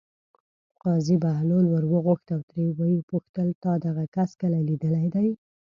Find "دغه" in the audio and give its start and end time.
3.85-4.03